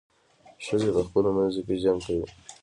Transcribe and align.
ښځې 0.65 0.89
په 0.95 1.01
خپلو 1.07 1.29
منځو 1.37 1.61
کې 1.67 1.75
جنګ 1.83 1.99
کوي. 2.05 2.25